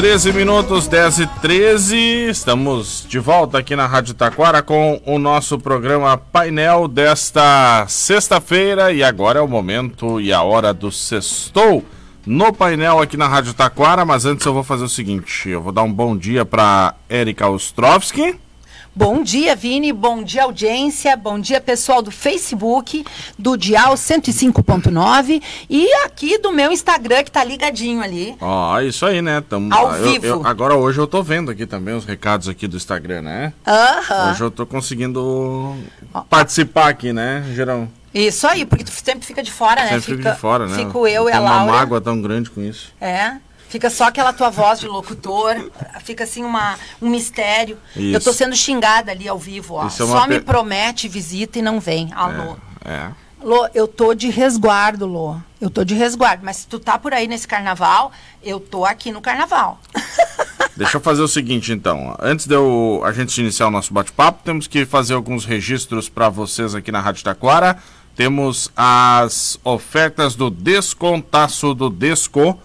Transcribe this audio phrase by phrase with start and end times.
[0.00, 1.96] 13 minutos, 10 e 13.
[2.30, 8.94] Estamos de volta aqui na Rádio Taquara com o nosso programa painel desta sexta-feira.
[8.94, 11.84] E agora é o momento e a hora do sextou
[12.26, 14.06] no painel aqui na Rádio Taquara.
[14.06, 17.50] Mas antes eu vou fazer o seguinte: eu vou dar um bom dia para Erika
[17.50, 18.36] Ostrovski.
[18.94, 19.92] Bom dia, Vini.
[19.92, 21.16] Bom dia, audiência.
[21.16, 23.04] Bom dia, pessoal do Facebook,
[23.38, 25.40] do Dial 105.9
[25.70, 28.34] e aqui do meu Instagram, que tá ligadinho ali.
[28.40, 29.42] Ó, oh, isso aí, né?
[29.48, 30.26] Tamo, Ao eu, vivo.
[30.26, 33.52] Eu, agora hoje eu tô vendo aqui também os recados aqui do Instagram, né?
[33.64, 34.32] Aham.
[34.32, 35.76] Hoje eu tô conseguindo
[36.28, 37.88] participar aqui, né, Gerão?
[38.12, 40.00] Isso aí, porque tu sempre fica de fora, né?
[40.00, 40.76] Sempre fica, de fora, né?
[40.76, 41.72] Fico eu e a uma Laura.
[41.72, 42.92] mágoa tão grande com isso.
[43.00, 43.36] É.
[43.70, 45.70] Fica só aquela tua voz de locutor,
[46.04, 47.78] fica assim uma, um mistério.
[47.96, 48.16] Isso.
[48.16, 49.86] Eu tô sendo xingada ali ao vivo, ó.
[49.86, 52.10] É Só me pe- promete visita e não vem.
[52.12, 52.56] Alô.
[52.84, 53.10] É.
[53.42, 55.36] Lô, eu tô de resguardo, Lô.
[55.60, 56.44] Eu tô de resguardo.
[56.44, 58.10] Mas se tu tá por aí nesse carnaval,
[58.42, 59.78] eu tô aqui no carnaval.
[60.76, 62.16] Deixa eu fazer o seguinte, então.
[62.20, 66.28] Antes de eu, a gente iniciar o nosso bate-papo, temos que fazer alguns registros para
[66.28, 67.78] vocês aqui na Rádio Taquara.
[68.16, 72.58] Temos as ofertas do Descontaço do Desco.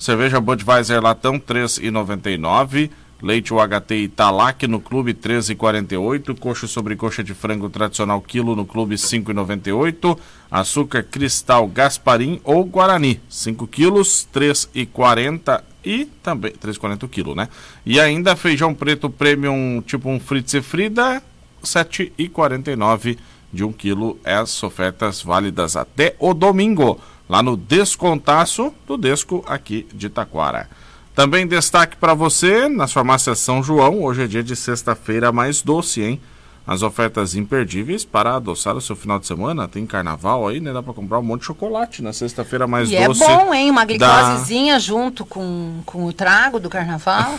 [0.00, 2.90] Cerveja Budweiser Latão 3,99.
[3.22, 6.38] Leite UHT Italac no Clube 13,48.
[6.38, 10.18] Coxa sobre coxa de frango tradicional quilo no Clube 5,98.
[10.50, 17.50] Açúcar Cristal Gasparim ou Guarani 5 quilos 3,40 e também 3,40 o quilo, né?
[17.84, 21.22] E ainda feijão preto premium tipo um Fritz e Frida
[21.62, 23.18] 7,49
[23.52, 24.18] de 1 quilo.
[24.24, 26.98] As ofertas válidas até o domingo
[27.30, 30.68] lá no Descontaço do Desco aqui de Taquara.
[31.14, 34.02] Também destaque para você nas farmácias São João.
[34.02, 36.20] Hoje é dia de sexta-feira mais doce, hein?
[36.66, 39.68] As ofertas imperdíveis para adoçar o seu final de semana.
[39.68, 40.72] Tem carnaval aí, né?
[40.72, 43.20] Dá para comprar um monte de chocolate na sexta-feira mais e é doce.
[43.24, 43.70] bom, hein?
[43.70, 47.38] Uma da- glicosezinha junto com, com o trago do carnaval.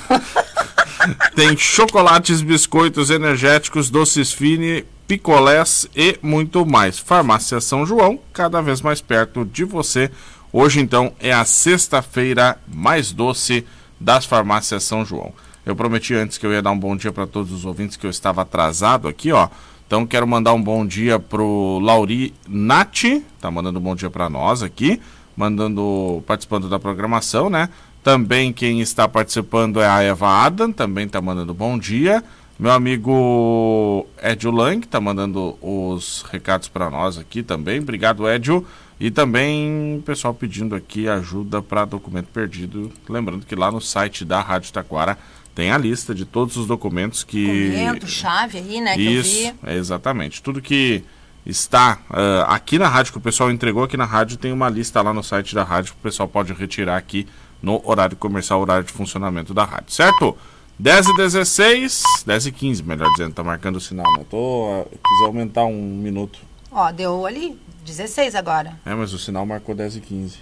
[1.35, 6.97] Tem chocolates, biscoitos energéticos, doces fine, picolés e muito mais.
[6.97, 10.09] Farmácia São João, cada vez mais perto de você.
[10.53, 13.65] Hoje, então, é a sexta-feira mais doce
[13.99, 15.33] das farmácias São João.
[15.65, 18.05] Eu prometi antes que eu ia dar um bom dia para todos os ouvintes que
[18.05, 19.49] eu estava atrasado aqui, ó.
[19.85, 24.29] Então quero mandar um bom dia pro Lauri Nati, tá mandando um bom dia para
[24.29, 25.01] nós aqui,
[25.35, 27.67] mandando participando da programação, né?
[28.01, 32.23] Também quem está participando é a Eva Adam, também tá mandando bom dia.
[32.61, 37.79] Meu amigo Edio Lang tá mandando os recados para nós aqui também.
[37.79, 38.63] Obrigado, Edio.
[38.99, 42.91] E também o pessoal pedindo aqui ajuda para documento perdido.
[43.09, 45.17] Lembrando que lá no site da Rádio Taquara
[45.55, 47.71] tem a lista de todos os documentos que.
[47.71, 48.95] Comento, chave aí, né?
[48.95, 50.39] Isso, é exatamente.
[50.39, 51.03] Tudo que
[51.43, 55.01] está ah, aqui na rádio, que o pessoal entregou aqui na rádio, tem uma lista
[55.01, 57.25] lá no site da rádio que o pessoal pode retirar aqui
[57.59, 60.37] no horário comercial, horário de funcionamento da rádio, certo?
[60.81, 64.25] 10 e 16, 10 e 15, melhor dizendo, tá marcando o sinal, né?
[64.27, 66.39] Tô, ah, quis aumentar um minuto.
[66.71, 67.55] Ó, deu ali
[67.85, 68.73] 16 agora.
[68.83, 70.39] É, mas o sinal marcou 10 e 15.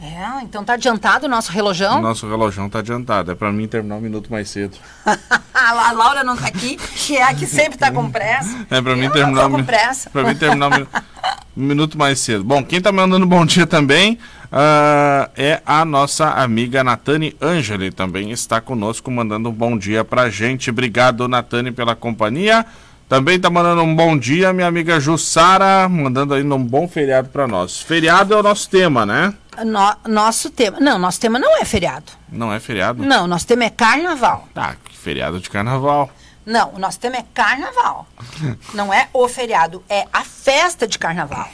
[0.00, 1.98] É, então tá adiantado o nosso relojão.
[1.98, 4.78] O nosso relojão tá adiantado, é pra mim terminar um minuto mais cedo.
[5.52, 8.66] a Laura não tá aqui, que é a que sempre tá com pressa.
[8.70, 10.08] É pra mim Eu terminar não tô um com pressa.
[10.08, 10.88] Pra mim terminar um, minu-
[11.56, 12.42] um minuto mais cedo.
[12.44, 14.18] Bom, quem tá mandando bom dia também
[14.50, 20.28] ah, é a nossa amiga Natane Angeli, também está conosco, mandando um bom dia pra
[20.30, 20.70] gente.
[20.70, 22.64] Obrigado, Natane, pela companhia.
[23.08, 27.46] Também tá mandando um bom dia, minha amiga Jussara, mandando ainda um bom feriado pra
[27.46, 27.78] nós.
[27.80, 29.34] Feriado é o nosso tema, né?
[29.64, 30.80] No- nosso tema.
[30.80, 32.12] Não, nosso tema não é feriado.
[32.30, 33.02] Não é feriado?
[33.04, 34.48] Não, nosso tema é carnaval.
[34.56, 36.10] Ah, que feriado de carnaval.
[36.44, 38.06] Não, o nosso tema é carnaval.
[38.74, 41.48] Não é o feriado, é a festa de carnaval.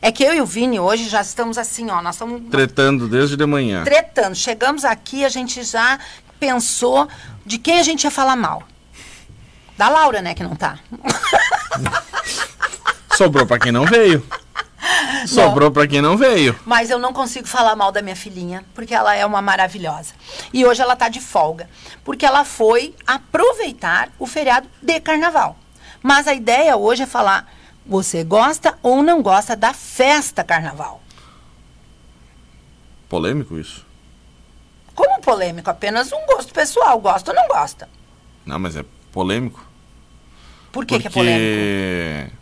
[0.00, 3.36] É que eu e o Vini hoje já estamos assim, ó, nós estamos Tretando desde
[3.36, 3.84] de manhã.
[3.84, 4.34] tretando.
[4.34, 5.98] Chegamos aqui, a gente já
[6.38, 7.08] pensou
[7.46, 8.62] de quem a gente ia falar mal.
[9.78, 10.78] Da Laura, né, que não tá.
[13.16, 14.24] Sobrou pra quem não veio.
[15.26, 16.58] Sobrou pra quem não veio.
[16.64, 20.14] Mas eu não consigo falar mal da minha filhinha, porque ela é uma maravilhosa.
[20.52, 21.68] E hoje ela tá de folga,
[22.04, 25.56] porque ela foi aproveitar o feriado de carnaval.
[26.02, 27.50] Mas a ideia hoje é falar,
[27.86, 31.02] você gosta ou não gosta da festa carnaval?
[33.08, 33.86] Polêmico isso.
[34.94, 37.88] Como polêmico, apenas um gosto pessoal, gosta ou não gosta?
[38.46, 39.64] Não, mas é polêmico.
[40.70, 42.36] Por que, que é polêmico?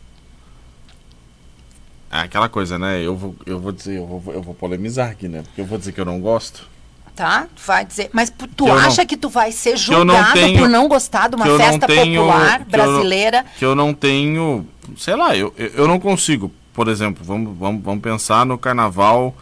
[2.12, 3.00] É aquela coisa, né?
[3.00, 5.42] Eu vou, eu vou dizer, eu vou, eu vou polemizar aqui, né?
[5.42, 6.68] Porque eu vou dizer que eu não gosto.
[7.16, 7.46] Tá?
[7.66, 8.10] Vai dizer.
[8.12, 10.68] Mas tu Que eu não- acha que tu vai ser eu não julgado tenho- por
[10.68, 13.44] não gostar de uma festa tenho- popular que eu não- brasileira?
[13.58, 14.66] Que eu não tenho.
[14.96, 16.50] Sei lá, eu, eu eu não consigo.
[16.74, 19.34] Por exemplo, vamos, vamos, vamos pensar no carnaval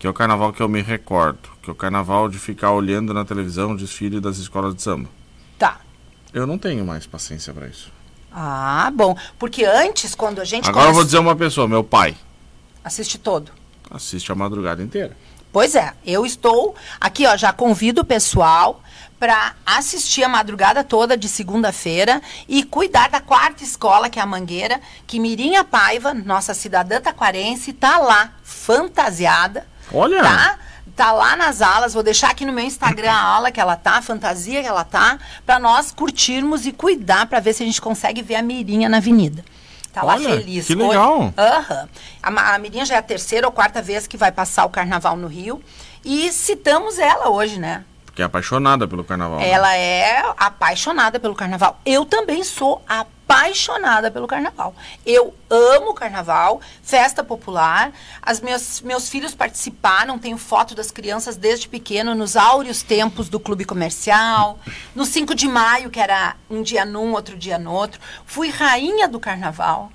[0.00, 3.14] que é o carnaval que eu me recordo, que é o carnaval de ficar olhando
[3.14, 5.08] na televisão o desfile das escolas de samba.
[5.56, 5.80] Tá.
[6.34, 7.88] Eu não tenho mais paciência para isso.
[8.34, 9.16] Ah, bom.
[9.38, 10.68] Porque antes, quando a gente.
[10.68, 12.16] Agora eu vou dizer uma pessoa, meu pai.
[12.82, 13.52] Assiste todo.
[13.90, 15.16] Assiste a madrugada inteira.
[15.52, 18.82] Pois é, eu estou aqui, ó, já convido o pessoal
[19.20, 24.26] para assistir a madrugada toda de segunda-feira e cuidar da quarta escola, que é a
[24.26, 29.66] Mangueira, que Mirinha Paiva, nossa cidadã taquarense, está lá, fantasiada.
[29.92, 30.22] Olha!
[30.22, 30.58] Tá?
[30.94, 33.92] Tá lá nas alas, vou deixar aqui no meu Instagram a aula que ela tá,
[33.92, 37.80] a fantasia que ela tá, para nós curtirmos e cuidar para ver se a gente
[37.80, 39.42] consegue ver a Mirinha na avenida.
[39.92, 40.66] Tá lá Olha, feliz.
[40.66, 41.32] que legal.
[41.36, 41.88] Aham.
[42.22, 45.16] A, a Mirinha já é a terceira ou quarta vez que vai passar o carnaval
[45.16, 45.62] no Rio.
[46.04, 47.84] E citamos ela hoje, né?
[48.06, 49.38] Porque é apaixonada pelo carnaval.
[49.38, 49.48] né?
[49.48, 51.78] Ela é apaixonada pelo carnaval.
[51.86, 53.21] Eu também sou apaixonada
[54.10, 54.74] pelo carnaval.
[55.04, 57.92] Eu amo carnaval, festa popular.
[58.20, 63.40] As meus, meus filhos participaram, tenho foto das crianças desde pequeno, nos áureos tempos do
[63.40, 64.58] clube comercial.
[64.94, 68.00] No 5 de maio, que era um dia num, outro dia no outro.
[68.26, 69.90] Fui rainha do carnaval.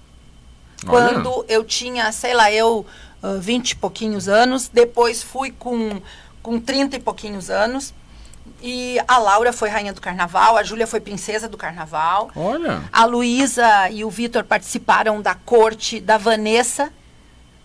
[0.86, 1.14] Olha.
[1.14, 2.86] Quando eu tinha, sei lá, eu,
[3.22, 4.68] ah, 20 e pouquinhos anos.
[4.68, 6.02] Depois fui com,
[6.42, 7.94] com 30 e pouquinhos anos.
[8.62, 12.32] E a Laura foi rainha do carnaval, a Júlia foi princesa do carnaval.
[12.36, 12.84] Olha.
[12.92, 16.92] A Luísa e o Vitor participaram da corte da Vanessa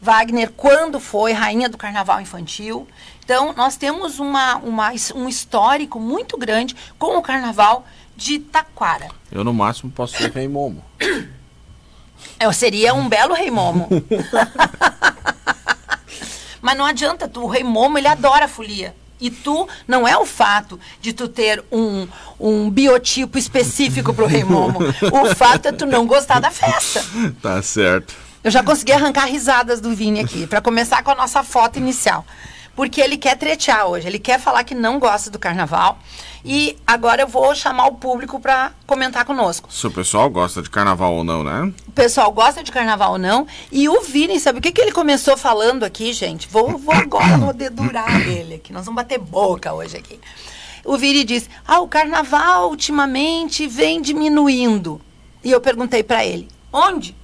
[0.01, 2.87] Wagner quando foi rainha do carnaval infantil.
[3.25, 7.87] Então, nós temos uma, uma, um histórico muito grande com o carnaval
[8.17, 9.09] de Taquara.
[9.31, 10.85] Eu no máximo posso ser rei Momo.
[12.39, 13.89] Eu seria um belo rei Momo.
[16.61, 18.95] Mas não adianta, tu, o rei Momo, ele adora a folia.
[19.23, 22.09] E tu, não é o fato de tu ter um,
[22.41, 24.81] um biotipo específico pro rei Momo.
[25.13, 27.05] O fato é tu não gostar da festa.
[27.41, 28.15] Tá certo.
[28.43, 32.27] Eu já consegui arrancar risadas do Vini aqui, para começar com a nossa foto inicial.
[32.75, 35.99] Porque ele quer tretear hoje, ele quer falar que não gosta do carnaval.
[36.45, 39.73] E agora eu vou chamar o público para comentar conosco.
[39.73, 41.73] Se o pessoal gosta de carnaval ou não, né?
[41.87, 43.47] O pessoal gosta de carnaval ou não.
[43.71, 46.49] E o Vini, sabe o que, que ele começou falando aqui, gente?
[46.49, 48.73] Vou, vou agora, vou dedurar ele aqui.
[48.73, 50.19] Nós vamos bater boca hoje aqui.
[50.85, 55.01] O Vini disse: Ah, o carnaval ultimamente vem diminuindo.
[55.45, 57.15] E eu perguntei para ele: Onde?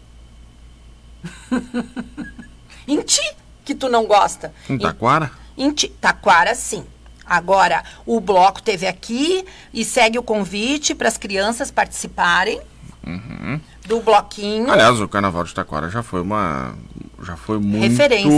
[2.86, 3.34] em ti,
[3.64, 4.54] que tu não gosta.
[4.68, 5.32] Em Taquara?
[5.58, 5.72] Em.
[6.00, 6.84] Taquara, sim.
[7.26, 9.44] Agora, o bloco teve aqui
[9.74, 12.58] e segue o convite para as crianças participarem
[13.86, 14.70] do bloquinho.
[14.70, 16.74] Aliás, o carnaval de Taquara já foi uma.
[17.22, 18.30] Já foi muito Referência.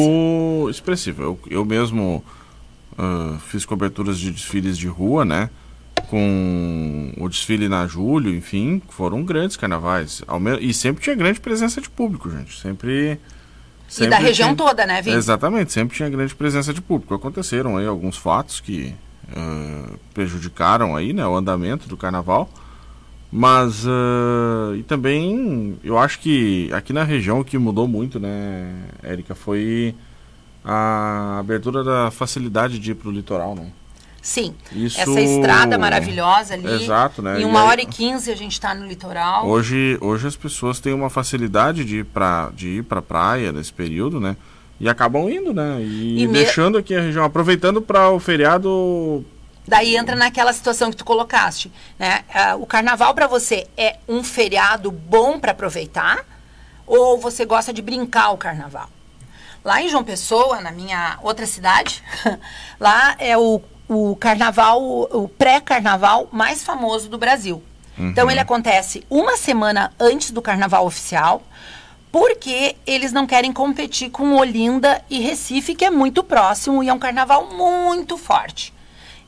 [0.70, 1.22] expressivo.
[1.22, 2.24] Eu, eu mesmo
[2.98, 5.50] ah, fiz coberturas de desfiles de rua, né?
[6.08, 10.22] Com o desfile na Julho, enfim, foram grandes carnavais.
[10.60, 12.58] E sempre tinha grande presença de público, gente.
[12.60, 13.18] Sempre.
[13.98, 15.16] E da região tinha- toda, né, Vini?
[15.16, 17.14] Exatamente, sempre tinha grande presença de público.
[17.14, 18.94] Aconteceram aí alguns fatos que
[19.34, 22.48] ah, prejudicaram aí, né, o andamento do carnaval.
[23.32, 28.72] Mas ah, e também eu acho que aqui na região o que mudou muito, né,
[29.02, 29.94] Érica, foi
[30.64, 33.70] a abertura da facilidade de ir pro litoral, né?
[34.22, 34.54] Sim.
[34.72, 36.84] Isso- Essa estrada maravilhosa ali.
[36.84, 37.38] Exato, né?
[37.38, 39.46] Em E uma aí- hora e quinze a gente está no litoral.
[39.46, 43.72] Hoje, hoje as pessoas têm uma facilidade de ir para de ir para praia nesse
[43.72, 44.36] período, né?
[44.78, 45.78] E acabam indo, né?
[45.80, 49.24] E, E me- deixando aqui a região, aproveitando para o feriado.
[49.66, 52.24] Daí entra naquela situação que tu colocaste, né?
[52.34, 56.24] Ah, o carnaval para você é um feriado bom para aproveitar
[56.86, 58.88] ou você gosta de brincar o carnaval?
[59.62, 62.02] Lá em João Pessoa, na minha outra cidade,
[62.80, 63.60] lá é o,
[63.92, 67.60] o carnaval, o pré-carnaval mais famoso do Brasil.
[67.98, 71.42] Então ele acontece uma semana antes do carnaval oficial,
[72.12, 76.92] porque eles não querem competir com Olinda e Recife, que é muito próximo e é
[76.92, 78.72] um carnaval muito forte.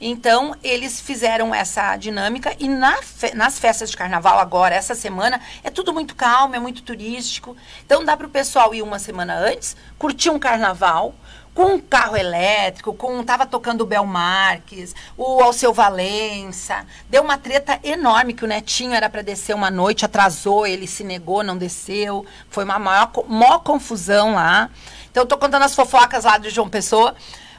[0.00, 5.40] Então, eles fizeram essa dinâmica e na fe- nas festas de carnaval agora, essa semana,
[5.62, 7.56] é tudo muito calmo, é muito turístico.
[7.86, 11.14] Então, dá para o pessoal ir uma semana antes, curtir um carnaval
[11.54, 16.86] com um carro elétrico, com tava tocando o Bel Marques, o Alceu Valença.
[17.10, 21.04] Deu uma treta enorme que o Netinho era para descer uma noite, atrasou, ele se
[21.04, 22.24] negou, não desceu.
[22.48, 24.70] Foi uma maior, maior confusão lá.
[25.10, 27.14] Então, eu tô contando as fofocas lá de João Pessoa.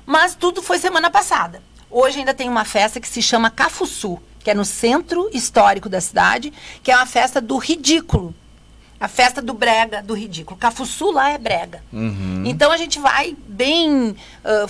[0.05, 1.61] Mas tudo foi semana passada.
[1.89, 6.01] Hoje ainda tem uma festa que se chama Cafuçu, que é no centro histórico da
[6.01, 8.33] cidade, que é uma festa do ridículo.
[9.03, 10.57] A festa do brega, do ridículo.
[10.57, 11.83] Cafuçu lá é brega.
[12.47, 14.15] Então a gente vai bem.
[14.45, 14.65] ah,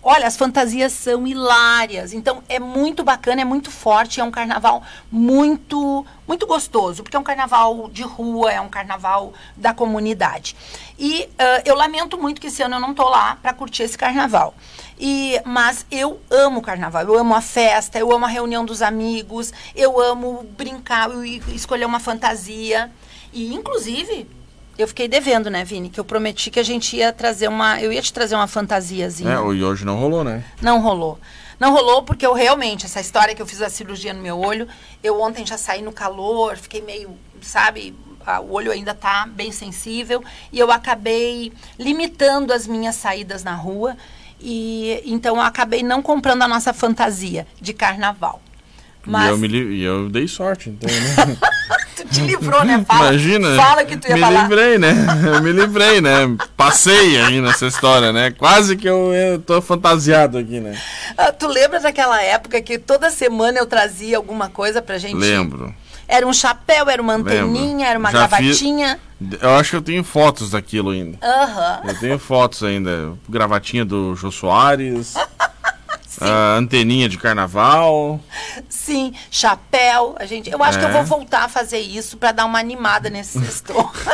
[0.00, 2.12] olha, as fantasias são hilárias.
[2.12, 7.20] Então é muito bacana, é muito forte, é um carnaval muito muito gostoso, porque é
[7.20, 10.54] um carnaval de rua, é um carnaval da comunidade.
[10.96, 13.98] E uh, eu lamento muito que esse ano eu não tô lá para curtir esse
[13.98, 14.54] carnaval.
[14.98, 18.82] E, mas eu amo o carnaval, eu amo a festa, eu amo a reunião dos
[18.82, 22.90] amigos, eu amo brincar, eu escolher uma fantasia.
[23.34, 24.26] E, inclusive,
[24.78, 25.90] eu fiquei devendo, né, Vini?
[25.90, 27.80] Que eu prometi que a gente ia trazer uma.
[27.82, 29.30] Eu ia te trazer uma fantasiazinha.
[29.30, 30.44] É, e hoje não rolou, né?
[30.62, 31.18] Não rolou.
[31.58, 34.66] Não rolou porque eu realmente, essa história que eu fiz a cirurgia no meu olho,
[35.02, 37.94] eu ontem já saí no calor, fiquei meio, sabe,
[38.42, 43.96] o olho ainda tá bem sensível e eu acabei limitando as minhas saídas na rua
[44.40, 48.42] e então eu acabei não comprando a nossa fantasia de carnaval.
[49.06, 49.26] Mas...
[49.26, 49.82] E eu, me li...
[49.82, 51.36] eu dei sorte, então, né?
[51.96, 52.84] tu te livrou, né?
[52.86, 53.56] Fala, Imagina.
[53.56, 54.48] Fala que tu ia me falar.
[54.48, 54.94] Me livrei, né?
[55.26, 56.36] Eu me livrei, né?
[56.56, 58.30] Passei aí nessa história, né?
[58.30, 60.78] Quase que eu, eu tô fantasiado aqui, né?
[61.16, 65.16] Ah, tu lembra daquela época que toda semana eu trazia alguma coisa pra gente?
[65.16, 65.74] Lembro.
[66.06, 67.84] Era um chapéu, era uma anteninha, Lembro.
[67.84, 69.00] era uma Já gravatinha.
[69.18, 69.42] Fiz...
[69.42, 71.16] Eu acho que eu tenho fotos daquilo ainda.
[71.22, 71.80] Aham.
[71.82, 71.90] Uhum.
[71.90, 73.12] Eu tenho fotos ainda.
[73.28, 75.14] Gravatinha do Jô Soares.
[76.18, 78.20] Uh, anteninha de carnaval.
[78.68, 80.14] Sim, chapéu.
[80.18, 80.80] A gente, eu acho é.
[80.80, 81.04] que eu vou é.
[81.04, 83.92] voltar a fazer isso para dar uma animada nesse sextor.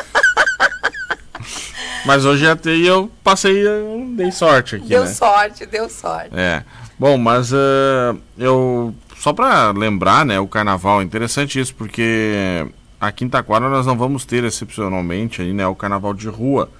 [2.04, 4.86] Mas hoje até eu passei, eu dei sorte aqui.
[4.86, 5.10] Deu né?
[5.10, 6.30] sorte, deu sorte.
[6.32, 6.62] É.
[6.98, 8.94] Bom, mas uh, eu.
[9.16, 10.40] Só para lembrar, né?
[10.40, 12.66] O carnaval é interessante isso, porque
[13.00, 16.70] aqui em Taquara nós não vamos ter excepcionalmente aí, né, o carnaval de rua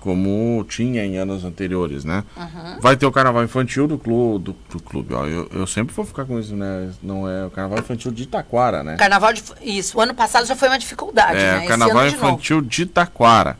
[0.00, 2.24] como tinha em anos anteriores, né?
[2.34, 2.80] Uhum.
[2.80, 6.06] Vai ter o carnaval infantil do clube, do, do clube ó, eu, eu, sempre vou
[6.06, 6.90] ficar com isso, né?
[7.02, 8.96] Não é o carnaval infantil de Itaquara, né?
[8.96, 11.66] Carnaval de, isso, o ano passado já foi uma dificuldade, é, né?
[11.66, 12.68] carnaval de infantil novo.
[12.68, 13.58] de Itaquara,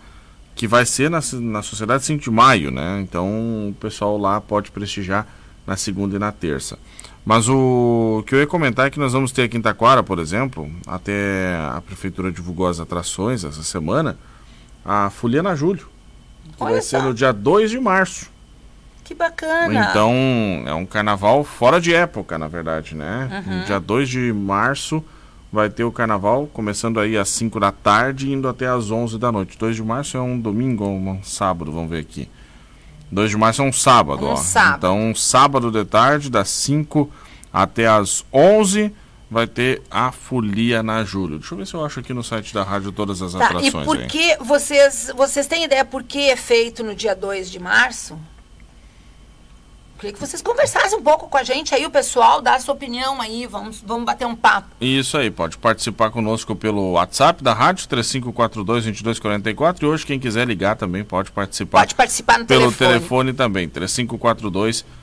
[0.55, 3.01] que vai ser na, na Sociedade 5 de Maio, né?
[3.03, 5.27] Então o pessoal lá pode prestigiar
[5.67, 6.79] na segunda e na terça.
[7.23, 10.19] Mas o que eu ia comentar é que nós vamos ter aqui em Itaquara, por
[10.19, 14.19] exemplo, até a prefeitura divulgou as atrações essa semana,
[14.83, 15.87] a Folia na Júlio
[16.61, 16.99] que Olha vai só.
[16.99, 18.31] ser no dia 2 de março.
[19.03, 19.89] Que bacana.
[19.91, 20.13] Então,
[20.67, 23.43] é um carnaval fora de época, na verdade, né?
[23.47, 23.59] Uhum.
[23.59, 25.03] No dia 2 de março
[25.53, 29.19] vai ter o carnaval, começando aí às 5 da tarde e indo até às 11
[29.19, 29.59] da noite.
[29.59, 32.29] 2 de março é um domingo ou um sábado, vamos ver aqui.
[33.11, 34.37] 2 de março é um sábado, um ó.
[34.37, 34.77] Sábado.
[34.77, 37.11] Então, sábado de tarde, das 5
[37.53, 38.93] até às 11
[39.31, 41.39] vai ter a folia na Júlio.
[41.39, 43.85] Deixa eu ver se eu acho aqui no site da rádio todas as tá, atrações.
[43.85, 44.07] E por aí.
[44.09, 48.19] que vocês, vocês têm ideia por que é feito no dia 2 de março?
[50.01, 52.73] Queria que vocês conversassem um pouco com a gente aí, o pessoal, dá a sua
[52.73, 54.69] opinião aí, vamos, vamos bater um papo.
[54.81, 59.83] Isso aí, pode participar conosco pelo WhatsApp da rádio, 3542-2244.
[59.83, 61.81] E hoje, quem quiser ligar também pode participar.
[61.81, 62.79] Pode participar no pelo telefone.
[62.79, 65.00] Pelo telefone também, 3542 2244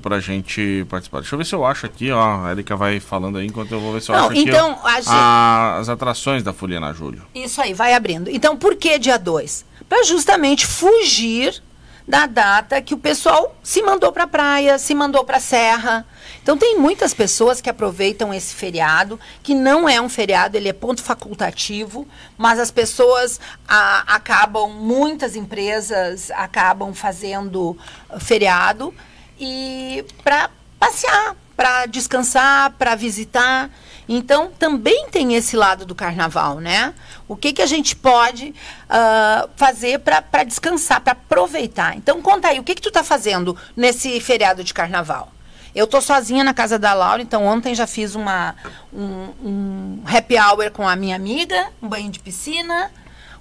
[0.00, 1.20] pra gente participar.
[1.20, 2.46] Deixa eu ver se eu acho aqui, ó.
[2.46, 4.80] A Erika vai falando aí enquanto eu vou ver se eu Não, acho então, aqui.
[4.84, 5.08] Ó, gente...
[5.08, 7.22] a, as atrações da Folia na Júlio.
[7.34, 8.30] Isso aí, vai abrindo.
[8.30, 9.66] Então, por que dia 2?
[9.88, 11.62] Para justamente fugir
[12.08, 16.06] da data que o pessoal se mandou para a praia, se mandou para a serra.
[16.42, 20.72] Então tem muitas pessoas que aproveitam esse feriado, que não é um feriado, ele é
[20.72, 22.06] ponto facultativo,
[22.36, 27.76] mas as pessoas a, acabam, muitas empresas acabam fazendo
[28.18, 28.94] feriado
[29.38, 33.70] e para passear, para descansar, para visitar.
[34.08, 36.92] Então, também tem esse lado do carnaval, né?
[37.28, 38.48] O que, que a gente pode
[38.88, 41.96] uh, fazer para descansar, para aproveitar?
[41.96, 45.30] Então, conta aí, o que, que tu está fazendo nesse feriado de carnaval?
[45.74, 48.54] Eu tô sozinha na casa da Laura, então ontem já fiz uma,
[48.92, 52.90] um, um happy hour com a minha amiga, um banho de piscina.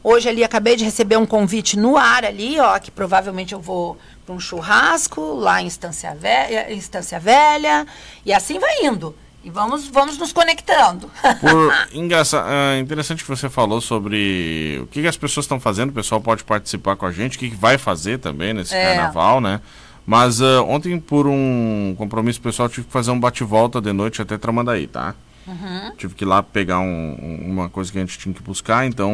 [0.03, 3.97] Hoje ali acabei de receber um convite no ar ali, ó, que provavelmente eu vou
[4.25, 7.85] para um churrasco lá em Estância Velha, Estância Velha,
[8.25, 9.15] e assim vai indo.
[9.43, 11.09] E vamos, vamos nos conectando.
[11.39, 15.93] Por, engraçado, é interessante que você falou sobre o que, as pessoas estão fazendo, o
[15.93, 18.95] pessoal pode participar com a gente, o que, que vai fazer também nesse é.
[18.95, 19.61] carnaval, né?
[20.09, 24.39] Mas uh, ontem, por um compromisso pessoal, tive que fazer um bate-volta de noite até
[24.39, 25.13] Tramandaí, tá?
[25.45, 25.91] Uhum.
[25.95, 27.13] Tive que ir lá pegar um,
[27.45, 29.11] uma coisa que a gente tinha que buscar, então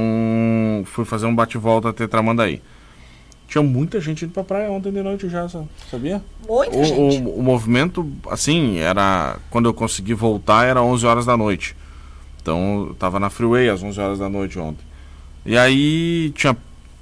[0.86, 2.62] fui fazer um bate-volta até Tramandaí.
[3.46, 5.50] Tinha muita gente indo pra praia ontem de noite já,
[5.92, 6.24] sabia?
[6.48, 7.28] Muita o, gente.
[7.28, 9.36] O, o, movimento, assim, era.
[9.50, 11.76] Quando eu consegui voltar, era 11 horas da noite.
[12.42, 14.86] Então, eu tava na freeway às 11 horas da noite ontem.
[15.46, 16.56] E aí tinha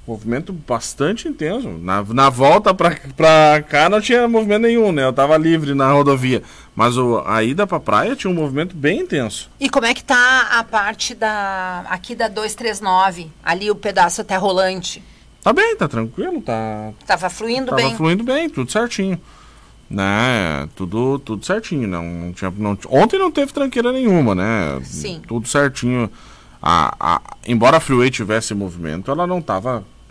[0.06, 1.68] movimento bastante intenso.
[1.68, 5.04] Na, na volta pra, pra cá não tinha movimento nenhum, né?
[5.04, 6.42] Eu tava livre na rodovia.
[6.76, 9.50] Mas o, a ida pra praia tinha um movimento bem intenso.
[9.58, 11.84] E como é que tá a parte da.
[11.88, 13.30] aqui da 239?
[13.42, 15.02] Ali o pedaço até rolante?
[15.42, 16.92] Tá bem, tá tranquilo, tá.
[17.06, 17.86] Tava fluindo tava bem.
[17.86, 19.20] Tava fluindo bem, tudo certinho.
[19.88, 20.68] Né?
[20.74, 21.86] Tudo, tudo certinho.
[21.86, 24.80] Não, não tinha, não, ontem não teve tranqueira nenhuma, né?
[24.82, 25.22] Sim.
[25.26, 26.10] Tudo certinho.
[26.62, 29.42] A, a, embora a Freeway tivesse movimento, ela não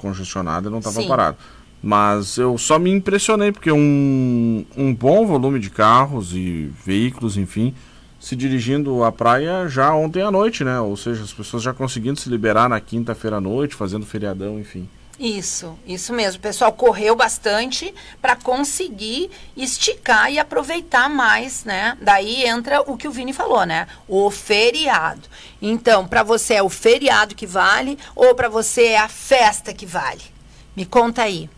[0.03, 1.38] estava congestionada, não estava parada.
[1.81, 7.74] Mas eu só me impressionei porque um, um bom volume de carros e veículos, enfim,
[8.19, 10.79] se dirigindo à praia já ontem à noite, né?
[10.79, 14.88] Ou seja, as pessoas já conseguindo se liberar na quinta-feira à noite, fazendo feriadão, enfim.
[15.24, 16.39] Isso, isso mesmo.
[16.39, 21.98] O pessoal correu bastante para conseguir esticar e aproveitar mais, né?
[22.01, 23.88] Daí entra o que o Vini falou, né?
[24.06, 25.22] O feriado.
[25.62, 29.86] Então, para você é o feriado que vale ou para você é a festa que
[29.86, 30.24] vale?
[30.75, 31.50] Me conta aí.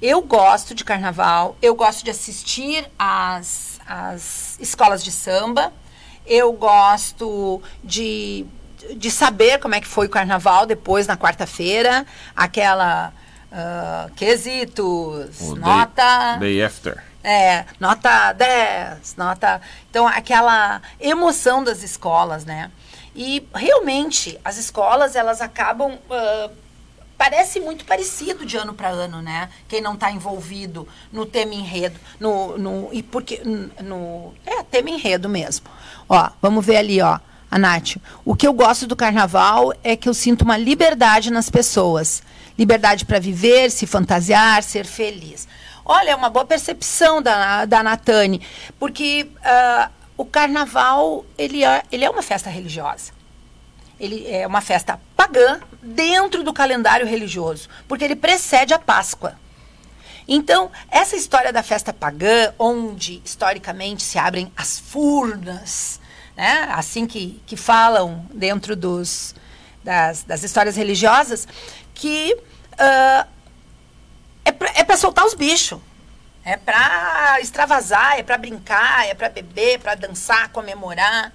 [0.00, 5.72] Eu gosto de carnaval, eu gosto de assistir às, às escolas de samba,
[6.24, 8.46] eu gosto de,
[8.94, 13.12] de saber como é que foi o carnaval depois, na quarta-feira, aquela
[13.50, 16.36] uh, quesitos, o nota...
[16.38, 17.02] Day, day after.
[17.22, 19.60] É, nota 10, nota...
[19.90, 22.70] Então, aquela emoção das escolas, né?
[23.14, 25.92] E, realmente, as escolas, elas acabam...
[25.94, 26.66] Uh,
[27.16, 29.48] parece muito parecido de ano para ano, né?
[29.68, 33.40] Quem não está envolvido no tema enredo, no, no e porque
[33.82, 35.66] no é tema enredo mesmo.
[36.08, 37.18] Ó, vamos ver ali, ó,
[37.50, 37.96] a Nath.
[38.24, 42.22] O que eu gosto do carnaval é que eu sinto uma liberdade nas pessoas,
[42.58, 45.46] liberdade para viver, se fantasiar, ser feliz.
[45.84, 48.40] Olha, é uma boa percepção da da Natane,
[48.78, 53.16] porque uh, o carnaval ele é, ele é uma festa religiosa
[53.98, 59.38] ele é uma festa pagã dentro do calendário religioso, porque ele precede a Páscoa.
[60.28, 66.00] Então, essa história da festa pagã, onde historicamente se abrem as furnas,
[66.36, 66.68] né?
[66.70, 69.34] assim que, que falam dentro dos,
[69.82, 71.48] das, das histórias religiosas,
[71.94, 72.36] que
[72.74, 73.28] uh,
[74.44, 75.80] é para é soltar os bichos.
[76.44, 81.32] É para extravasar, é para brincar, é para beber, para dançar, comemorar.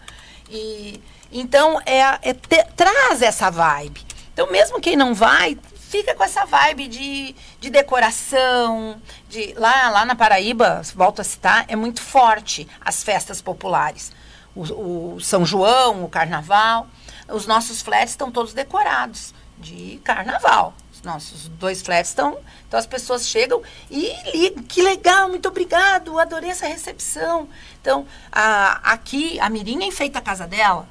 [0.50, 4.06] E então, é, é te, traz essa vibe.
[4.34, 9.02] Então, mesmo quem não vai, fica com essa vibe de, de decoração.
[9.30, 14.14] De, lá, lá na Paraíba, volto a citar, é muito forte as festas populares.
[14.56, 16.88] O, o São João, o Carnaval.
[17.28, 20.74] Os nossos flats estão todos decorados de Carnaval.
[20.92, 22.38] Os nossos dois flats estão.
[22.68, 24.64] Então as pessoas chegam e ligam.
[24.64, 27.48] Que legal, muito obrigado, adorei essa recepção.
[27.82, 30.88] Então, a, aqui, a Mirinha enfeita a casa dela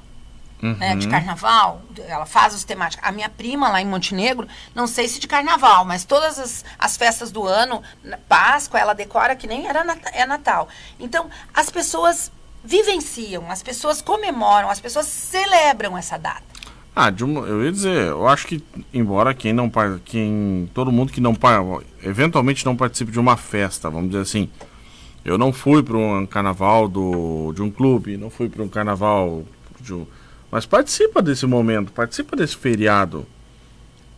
[0.61, 0.75] uhum.
[0.77, 1.81] né, de carnaval.
[2.07, 3.05] Ela faz os temáticos.
[3.07, 6.95] A minha prima lá em Montenegro, não sei se de carnaval, mas todas as, as
[6.95, 7.81] festas do ano,
[8.27, 10.67] Páscoa, ela decora que nem era é Natal.
[10.99, 12.31] Então, as pessoas
[12.63, 16.43] vivenciam, as pessoas comemoram, as pessoas celebram essa data.
[16.95, 17.09] Ah,
[17.47, 18.61] eu ia dizer, eu acho que
[18.93, 19.71] embora quem não
[20.03, 21.33] quem todo mundo que não
[22.03, 24.49] eventualmente não participe de uma festa, vamos dizer assim,
[25.23, 29.43] eu não fui para um carnaval do, de um clube, não fui para um carnaval
[29.79, 30.05] de um,
[30.51, 33.25] mas participa desse momento, participa desse feriado.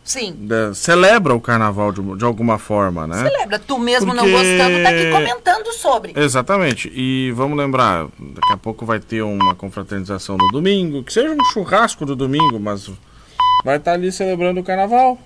[0.04, 0.36] Sim.
[0.38, 3.22] De, celebra o carnaval de, de, alguma forma, né?
[3.22, 3.58] Celebra.
[3.58, 4.30] Tu mesmo Porque...
[4.30, 6.12] não gostando, tá aqui comentando sobre.
[6.14, 6.92] Exatamente.
[6.94, 11.44] E vamos lembrar, daqui a pouco vai ter uma confraternização no domingo, que seja um
[11.52, 12.90] churrasco do domingo, mas
[13.64, 15.18] vai estar tá ali celebrando o carnaval.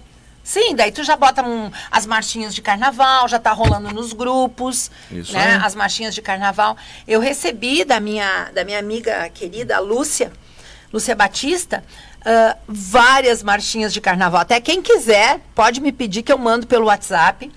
[0.45, 4.91] Sim, daí tu já bota um, as marchinhas de carnaval, já tá rolando nos grupos,
[5.11, 5.57] Isso né?
[5.57, 5.61] Aí.
[5.63, 6.77] As marchinhas de carnaval.
[7.07, 10.33] Eu recebi da minha, da minha amiga querida, Lúcia,
[10.91, 11.85] Lúcia Batista,
[12.29, 14.43] uh, várias marchinhas de carnaval.
[14.43, 17.51] Até quem quiser, pode me pedir que eu mando pelo WhatsApp.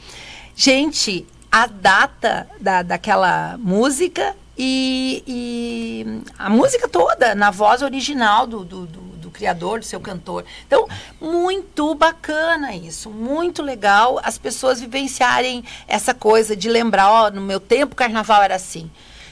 [0.55, 8.63] Gente, a data da, daquela música e, e, a música toda na voz original do,
[8.63, 10.45] do, do, do, criador, do seu cantor.
[10.65, 10.87] Então,
[11.19, 17.59] muito bacana isso, muito legal as pessoas vivenciarem essa coisa de lembrar, ó, no meu
[17.59, 18.89] tempo carnaval era assim.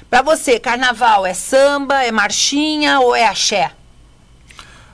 [0.09, 3.71] Para você, carnaval é samba, é marchinha ou é axé?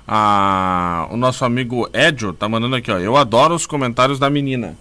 [0.07, 2.99] A, o nosso amigo Edio tá mandando aqui, ó.
[2.99, 4.77] Eu adoro os comentários da menina.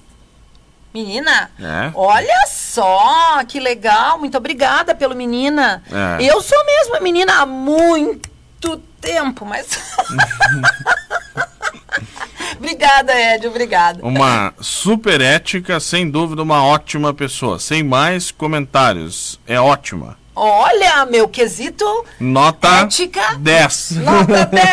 [0.93, 1.51] Menina?
[1.59, 1.91] É.
[1.95, 4.19] Olha só, que legal.
[4.19, 5.83] Muito obrigada pelo menina.
[5.91, 6.25] É.
[6.25, 9.97] Eu sou mesmo a menina há muito tempo, mas.
[12.57, 14.07] obrigada, Edio, obrigada.
[14.07, 17.59] Uma super ética, sem dúvida, uma ótima pessoa.
[17.59, 19.41] Sem mais comentários.
[19.49, 20.17] É ótima.
[20.37, 21.85] Olha, meu quesito.
[22.19, 23.37] Nota ética.
[23.39, 23.91] 10.
[23.99, 24.69] Nota 10.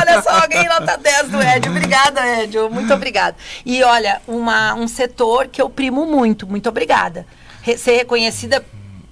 [0.00, 1.72] Olha só, alguém nota 10 do Edio.
[1.72, 2.70] Obrigada, Edio.
[2.70, 3.36] Muito obrigada.
[3.66, 6.46] E olha, uma, um setor que eu primo muito.
[6.46, 7.26] Muito obrigada.
[7.62, 8.64] Re ser reconhecida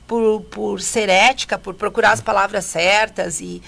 [0.06, 3.60] por, por ser ética, por procurar as palavras certas e,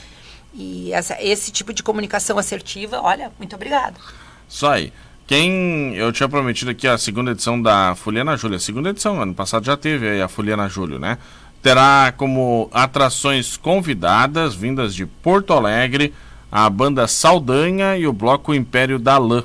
[0.54, 3.00] e essa, esse tipo de comunicação assertiva.
[3.02, 3.96] Olha, muito obrigada.
[4.48, 4.92] Isso aí.
[5.26, 9.64] Quem eu tinha prometido aqui a segunda edição da Foliana Júlia, segunda edição, ano passado
[9.64, 11.18] já teve a Foliana Júlio, né?
[11.62, 16.14] Terá como atrações convidadas vindas de Porto Alegre
[16.50, 19.44] a banda Saldanha e o bloco Império da Lã.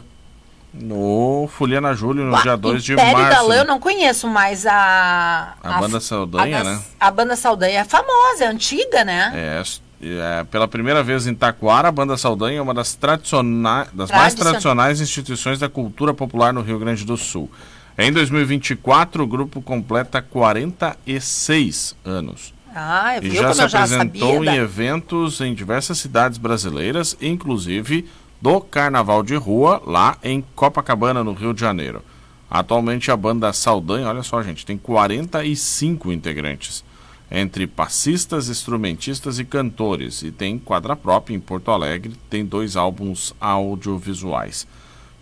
[0.74, 3.12] No Foliana Júlio, no dia 2 de março.
[3.12, 5.54] Império da Lã eu não conheço, mas a.
[5.64, 6.82] A, a banda Saldanha, a, né?
[7.00, 9.32] A banda Saldanha é famosa, é antiga, né?
[9.34, 9.64] É,
[10.02, 14.34] é, pela primeira vez em Taquara, a Banda Saldanha é uma das, tradiciona das mais
[14.34, 17.50] tradicionais instituições da cultura popular no Rio Grande do Sul.
[17.98, 22.54] Em 2024, o grupo completa 46 anos.
[22.76, 28.06] Ah, e já se apresentou em eventos em diversas cidades brasileiras, inclusive
[28.42, 32.04] do Carnaval de Rua, lá em Copacabana, no Rio de Janeiro.
[32.50, 36.84] Atualmente a banda Saldanha, olha só, gente, tem 45 integrantes
[37.32, 43.34] entre passistas, instrumentistas e cantores, e tem quadra própria em Porto Alegre, tem dois álbuns
[43.40, 44.68] audiovisuais.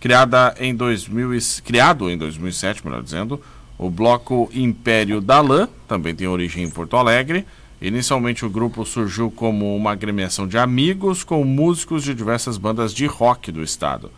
[0.03, 3.41] Criada em 2000, criado em 2007, melhor dizendo,
[3.77, 7.45] o bloco Império da Lã também tem origem em Porto Alegre.
[7.81, 13.05] Inicialmente o grupo surgiu como uma agremiação de amigos com músicos de diversas bandas de
[13.05, 14.11] rock do estado.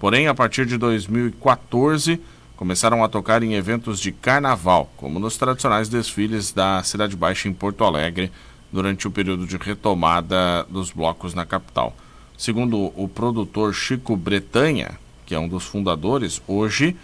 [0.00, 2.20] Porém, a partir de 2014,
[2.56, 7.52] começaram a tocar em eventos de carnaval, como nos tradicionais desfiles da Cidade Baixa em
[7.52, 8.32] Porto Alegre,
[8.72, 11.96] durante o período de retomada dos blocos na capital.
[12.36, 16.96] Segundo o produtor Chico Bretanha, que é um dos fundadores, hoje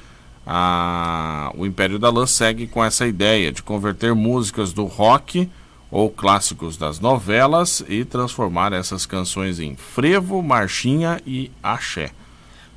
[0.46, 1.52] a...
[1.54, 5.50] o Império da Lã segue com essa ideia de converter músicas do rock
[5.90, 12.12] ou clássicos das novelas e transformar essas canções em frevo, marchinha e axé.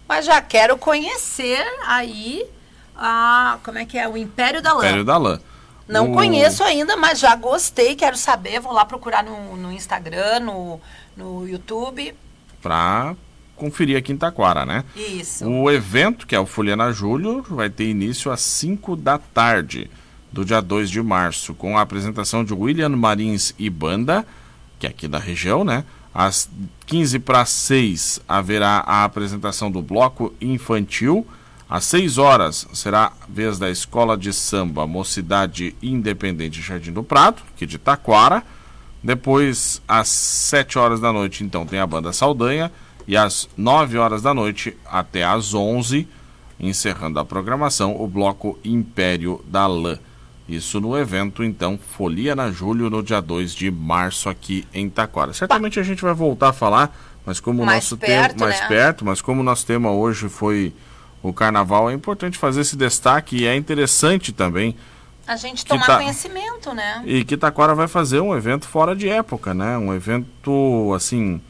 [0.06, 2.46] Mas já quero conhecer aí
[2.94, 3.58] a.
[3.64, 4.06] Como é que é?
[4.06, 4.86] O Império da Lã.
[4.86, 5.40] Império da Lã.
[5.88, 6.14] Não o...
[6.14, 8.60] conheço ainda, mas já gostei, quero saber.
[8.60, 10.82] Vou lá procurar no, no Instagram, no,
[11.16, 12.14] no YouTube.
[12.62, 13.16] Pra
[13.58, 14.84] conferir aqui em Taquara, né?
[14.96, 15.46] Isso.
[15.46, 19.90] O evento, que é o Foliana Júlio, vai ter início às 5 da tarde
[20.32, 24.26] do dia 2 de março, com a apresentação de William Marins e Banda,
[24.80, 25.84] que é aqui da região, né?
[26.14, 26.50] Às
[26.86, 31.26] 15 para 6 haverá a apresentação do bloco infantil
[31.70, 37.66] às 6 horas será vez da Escola de Samba Mocidade Independente Jardim do Prado, que
[37.66, 38.42] é de Taquara.
[39.04, 42.72] Depois, às 7 horas da noite, então, tem a banda Saldanha.
[43.08, 46.08] E às 9 horas da noite até às 11,
[46.60, 49.98] encerrando a programação, o bloco Império da Lã.
[50.48, 55.34] Isso no evento, então, Folia na Julho, no dia 2 de março, aqui em Taquara.
[55.34, 58.50] Certamente a gente vai voltar a falar, mas como mais nosso perto, tema.
[58.50, 58.68] Mais né?
[58.68, 60.74] perto, mas como o nosso tema hoje foi
[61.22, 64.76] o carnaval, é importante fazer esse destaque e é interessante também.
[65.28, 65.98] A gente tomar ta...
[65.98, 67.04] conhecimento, né?
[67.06, 69.78] E que Taquara vai fazer um evento fora de época, né?
[69.78, 71.42] Um evento, assim,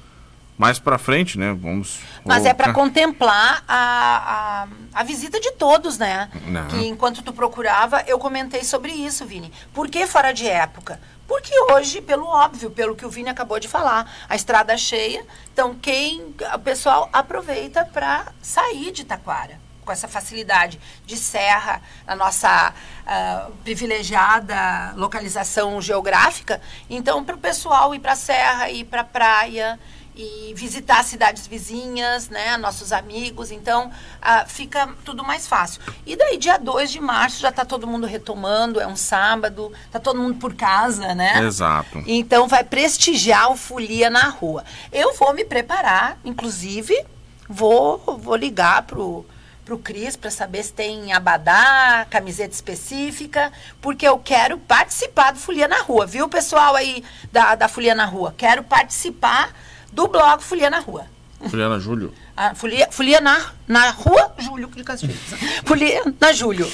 [0.58, 1.54] mais para frente, né?
[1.54, 2.00] Vamos.
[2.26, 6.30] Mas é para contemplar a, a, a, visita de todos, né?
[6.48, 6.67] Não.
[6.67, 9.52] Que enquanto tu procurava, eu comentei sobre isso, Vini.
[9.74, 11.00] Por que fora de época?
[11.28, 15.26] Porque hoje, pelo óbvio, pelo que o Vini acabou de falar, a estrada é cheia,
[15.54, 22.13] então quem o pessoal aproveita para sair de Taquara com essa facilidade de serra, na
[22.13, 26.60] nossa uh, privilegiada localização geográfica.
[26.89, 29.80] Então, para o pessoal ir para a serra, ir para a praia,
[30.17, 35.80] e visitar cidades vizinhas, né, nossos amigos, então ah, fica tudo mais fácil.
[36.08, 39.99] E daí, dia 2 de março, já está todo mundo retomando, é um sábado, está
[39.99, 41.39] todo mundo por casa, né?
[41.43, 42.03] Exato.
[42.08, 44.65] Então vai prestigiar o Folia na rua.
[44.91, 47.06] Eu vou me preparar, inclusive,
[47.47, 49.23] vou, vou ligar pro
[49.63, 53.51] pro Cris para saber se tem abadá, camiseta específica,
[53.82, 57.03] porque eu quero participar do Folia na Rua, viu, pessoal aí
[57.34, 58.34] da, da Folia na Rua?
[58.38, 59.53] Quero participar
[59.91, 61.06] do blog Folia na Rua.
[61.50, 62.13] Folia na Júlio.
[62.36, 65.17] Ah, folia, folia na, na Rua Júlio de Castilhos.
[65.65, 66.69] folia na Júlio.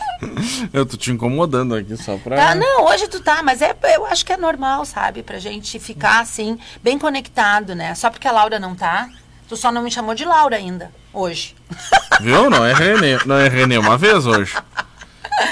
[0.72, 2.36] Eu tô te incomodando aqui só pra.
[2.36, 5.22] Tá, não, hoje tu tá, mas é, eu acho que é normal, sabe?
[5.22, 7.94] Pra gente ficar assim, bem conectado, né?
[7.94, 9.08] Só porque a Laura não tá.
[9.48, 11.54] Tu só não me chamou de Laura ainda, hoje.
[12.20, 12.48] Viu?
[12.48, 14.54] Não errei, não errei nenhuma vez hoje.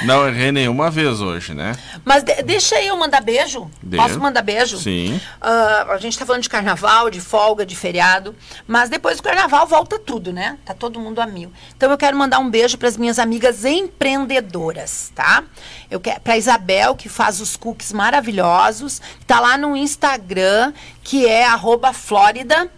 [0.04, 1.76] Não errei nenhuma vez hoje, né?
[2.04, 3.70] Mas de, deixa eu mandar beijo.
[3.82, 3.96] De...
[3.96, 4.78] Posso mandar beijo?
[4.78, 5.20] Sim.
[5.40, 8.34] Uh, a gente tá falando de carnaval, de folga, de feriado.
[8.66, 10.58] Mas depois do carnaval volta tudo, né?
[10.64, 11.52] Tá todo mundo a mil.
[11.76, 15.44] Então eu quero mandar um beijo para as minhas amigas empreendedoras, tá?
[15.90, 19.00] Eu quero para Isabel, que faz os cookies maravilhosos.
[19.26, 22.70] Tá lá no Instagram, que é arroba Flórida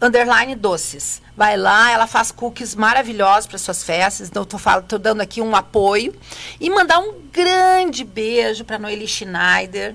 [0.00, 1.22] underline doces.
[1.36, 4.28] Vai lá, ela faz cookies maravilhosos para suas festas.
[4.28, 6.14] Então, tô, falando, tô dando aqui um apoio.
[6.58, 9.94] E mandar um grande beijo para Noeli Schneider,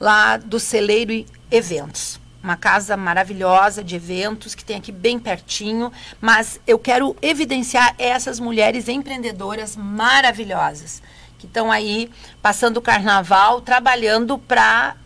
[0.00, 2.18] lá do Celeiro Eventos.
[2.42, 8.40] uma casa maravilhosa de eventos que tem aqui bem pertinho, mas eu quero evidenciar essas
[8.40, 11.02] mulheres empreendedoras maravilhosas
[11.38, 12.10] que estão aí
[12.42, 14.96] passando o carnaval, trabalhando para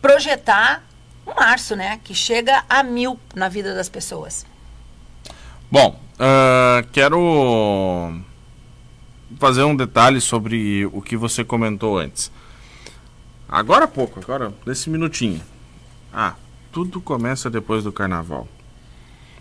[0.00, 0.82] projetar
[1.26, 2.00] o março, né?
[2.02, 4.46] Que chega a mil na vida das pessoas.
[5.70, 8.20] Bom, uh, quero
[9.38, 12.32] fazer um detalhe sobre o que você comentou antes.
[13.48, 15.40] Agora há pouco, agora, nesse minutinho.
[16.12, 16.34] Ah,
[16.72, 18.48] tudo começa depois do carnaval.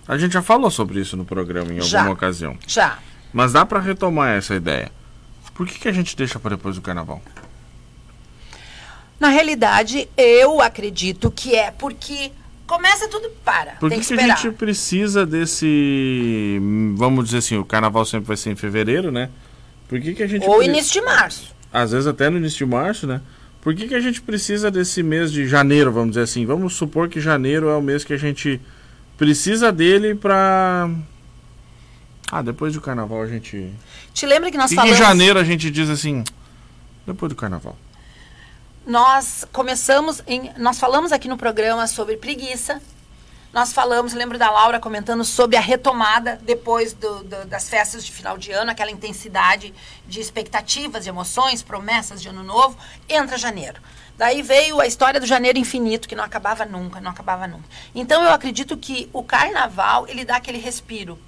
[0.08, 2.58] A gente já falou sobre isso no programa em já, alguma ocasião.
[2.68, 3.00] Já.
[3.34, 4.92] Mas dá para retomar essa ideia.
[5.56, 7.22] Por que, que a gente deixa para depois do carnaval?
[9.20, 12.32] Na realidade, eu acredito que é porque
[12.70, 13.72] começa tudo para.
[13.72, 16.62] Por que, que, que a gente precisa desse.
[16.96, 19.30] Vamos dizer assim, o carnaval sempre vai ser em fevereiro, né?
[19.88, 20.48] Por que, que a gente.
[20.48, 21.56] Ou início de março.
[21.74, 23.22] Às vezes até no início de março, né?
[23.60, 26.46] Por que, que a gente precisa desse mês de janeiro, vamos dizer assim?
[26.46, 28.62] Vamos supor que janeiro é o mês que a gente
[29.18, 30.90] precisa dele para
[32.32, 33.70] Ah, depois do carnaval a gente.
[34.14, 34.96] Te lembra que nós e falamos.
[34.96, 36.24] Em janeiro a gente diz assim.
[37.06, 37.76] Depois do carnaval.
[38.89, 40.23] Nós começamos.
[40.25, 40.52] Em...
[40.58, 42.82] Nós falamos aqui no programa sobre preguiça,
[43.54, 48.12] nós falamos, lembro da Laura comentando sobre a retomada depois do, do, das festas de
[48.12, 49.75] final de ano, aquela intensidade
[50.08, 52.75] de expectativas, de emoções, promessas de ano novo.
[53.08, 53.80] Entra janeiro.
[54.17, 57.65] Daí veio a história do janeiro infinito, que não acabava nunca, não acabava nunca.
[57.93, 61.19] Então eu acredito que o carnaval, ele dá aquele respiro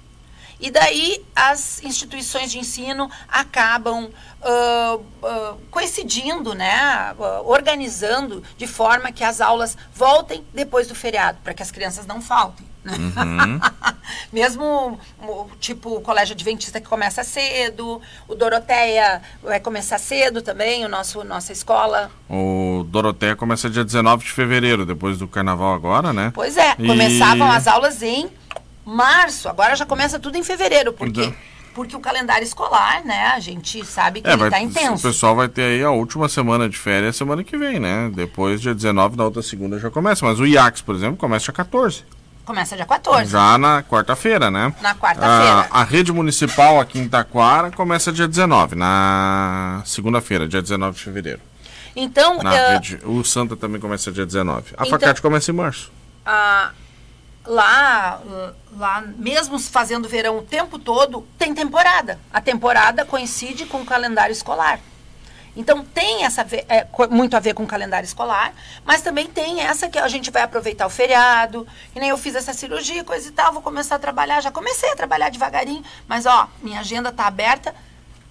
[0.62, 9.10] e daí as instituições de ensino acabam uh, uh, coincidindo, né, uh, organizando de forma
[9.10, 12.64] que as aulas voltem depois do feriado, para que as crianças não faltem.
[12.84, 12.96] Né?
[12.96, 13.60] Uhum.
[14.32, 14.98] Mesmo
[15.60, 21.24] tipo o colégio adventista que começa cedo, o Doroteia vai começar cedo também, o nosso
[21.24, 22.10] nossa escola.
[22.28, 26.32] O Doroteia começa dia 19 de fevereiro, depois do carnaval agora, né?
[26.34, 26.86] Pois é, e...
[26.86, 28.28] começavam as aulas em
[28.84, 31.34] março, agora já começa tudo em fevereiro, porque então.
[31.74, 35.06] porque o calendário escolar, né, a gente sabe que é, está intenso.
[35.06, 38.10] O pessoal vai ter aí a última semana de férias semana que vem, né?
[38.14, 41.54] Depois dia 19 da outra segunda já começa, mas o IAX, por exemplo, começa dia
[41.54, 42.04] 14.
[42.44, 43.30] Começa dia 14.
[43.30, 44.74] Já na quarta-feira, né?
[44.82, 45.68] Na quarta-feira.
[45.70, 51.04] A, a, rede municipal aqui em Taquara começa dia 19, na segunda-feira, dia 19 de
[51.04, 51.40] fevereiro.
[51.94, 54.74] Então, na uh, rede, o Santa também começa dia 19.
[54.76, 55.92] A então, Facate começa em março.
[56.26, 56.70] A,
[57.44, 58.20] lá,
[58.76, 62.18] lá, mesmo fazendo verão o tempo todo, tem temporada.
[62.32, 64.80] A temporada coincide com o calendário escolar.
[65.54, 68.54] Então tem essa é, muito a ver com o calendário escolar,
[68.86, 72.34] mas também tem essa que a gente vai aproveitar o feriado, e nem eu fiz
[72.34, 76.24] essa cirurgia, coisa e tal, vou começar a trabalhar, já comecei a trabalhar devagarinho, mas
[76.24, 77.74] ó, minha agenda está aberta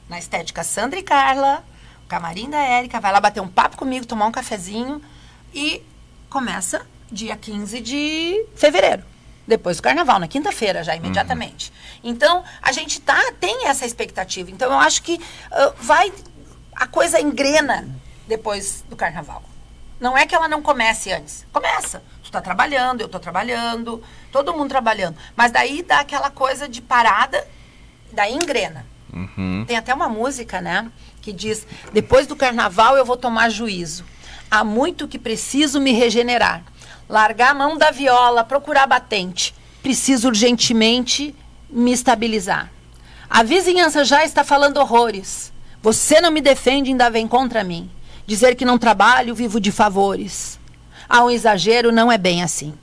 [0.10, 1.63] na estética Sandra e Carla,
[2.08, 5.00] camarim da Érica, vai lá bater um papo comigo, tomar um cafezinho
[5.54, 5.86] e
[6.28, 9.04] começa dia 15 de fevereiro.
[9.47, 11.71] Depois do carnaval, na quinta-feira já, imediatamente.
[11.71, 12.12] Uhum.
[12.12, 14.50] Então, a gente tá, tem essa expectativa.
[14.50, 16.12] Então, eu acho que uh, vai.
[16.74, 17.88] A coisa engrena
[18.28, 19.43] depois do carnaval.
[20.00, 21.45] Não é que ela não comece antes.
[21.52, 22.02] Começa.
[22.24, 25.17] Tu está trabalhando, eu estou trabalhando, todo mundo trabalhando.
[25.36, 27.45] Mas daí dá aquela coisa de parada,
[28.12, 28.86] daí engrena.
[29.13, 29.65] Uhum.
[29.67, 30.89] Tem até uma música, né?
[31.21, 34.06] Que diz: Depois do carnaval eu vou tomar juízo.
[34.50, 36.63] Há muito que preciso me regenerar
[37.12, 39.54] largar a mão da viola, procurar batente.
[39.84, 41.36] Preciso urgentemente
[41.69, 42.71] me estabilizar.
[43.30, 45.52] A vizinhança já está falando horrores.
[45.82, 47.91] Você não me defende, ainda vem contra mim.
[48.26, 50.58] Dizer que não trabalho, vivo de favores.
[51.10, 52.74] Há um exagero, não é bem assim.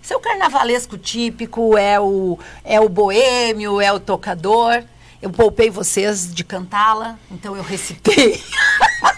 [0.00, 4.82] Isso é o carnavalesco típico, é o, é o boêmio, é o tocador.
[5.20, 8.42] Eu poupei vocês de cantá-la, então eu recitei.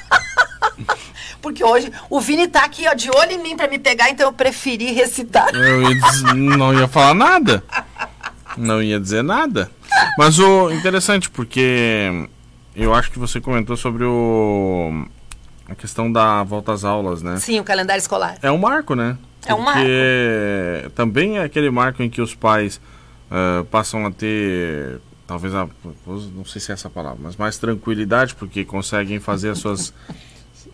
[1.41, 4.27] porque hoje o Vini tá aqui, ó, de olho em mim para me pegar, então
[4.27, 5.55] eu preferi recitar.
[5.55, 7.63] Eu ia não ia falar nada.
[8.57, 9.71] Não ia dizer nada.
[10.19, 12.29] Mas o interessante, porque
[12.75, 15.07] eu acho que você comentou sobre o
[15.69, 17.39] a questão da volta às aulas, né?
[17.39, 18.39] Sim, o calendário escolar.
[18.41, 19.19] É um marco, né?
[19.47, 19.81] É um marco.
[19.81, 22.81] Porque também é aquele marco em que os pais
[23.31, 25.69] uh, passam a ter, talvez, a,
[26.35, 29.93] não sei se é essa palavra, mas mais tranquilidade, porque conseguem fazer as suas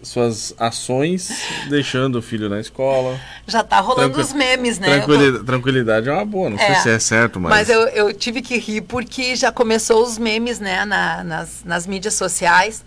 [0.02, 1.30] suas ações
[1.68, 3.18] deixando o filho na escola.
[3.46, 4.98] Já tá rolando os memes, né?
[4.98, 5.44] Tranquilidade, tô...
[5.44, 7.50] tranquilidade é uma boa, não é, sei se é certo, mas.
[7.50, 11.86] Mas eu, eu tive que rir porque já começou os memes, né, na, nas, nas
[11.86, 12.84] mídias sociais,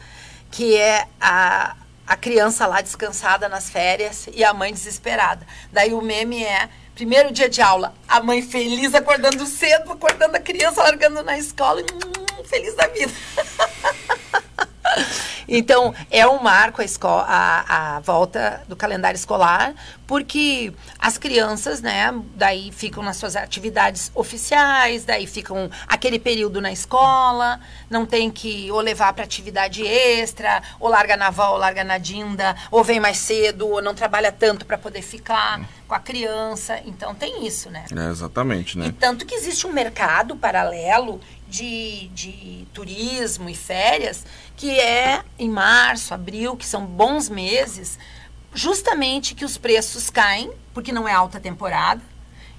[0.51, 1.75] que é a,
[2.05, 5.45] a criança lá descansada nas férias e a mãe desesperada.
[5.71, 6.69] Daí o meme é.
[6.95, 11.81] Primeiro dia de aula, a mãe feliz acordando cedo, acordando a criança, largando na escola,
[11.81, 13.11] hum, feliz da vida.
[15.47, 19.73] então, é um marco a, escola, a, a, volta do calendário escolar,
[20.07, 26.71] porque as crianças, né, daí ficam nas suas atividades oficiais, daí ficam aquele período na
[26.71, 31.83] escola, não tem que ou levar para atividade extra, ou larga na avó, ou larga
[31.83, 35.99] na dinda, ou vem mais cedo, ou não trabalha tanto para poder ficar com a
[35.99, 36.79] criança.
[36.85, 37.85] Então, tem isso, né?
[37.95, 38.87] É, exatamente, né?
[38.87, 41.19] E tanto que existe um mercado paralelo
[41.55, 44.25] de, de turismo e férias,
[44.57, 47.97] que é em março, abril, que são bons meses,
[48.53, 52.01] justamente que os preços caem, porque não é alta temporada,